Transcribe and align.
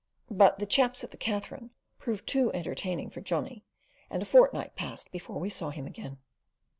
But 0.31 0.57
the 0.57 0.65
"chaps 0.65 1.03
at 1.03 1.11
the 1.11 1.15
Katherine" 1.17 1.69
proved 1.99 2.25
too 2.25 2.51
entertaining 2.53 3.11
for 3.11 3.21
Johnny, 3.21 3.63
and 4.09 4.23
a 4.23 4.25
fortnight 4.25 4.75
passed 4.75 5.11
before 5.11 5.39
we 5.39 5.51
saw 5.51 5.69
him 5.69 5.85
again. 5.85 6.17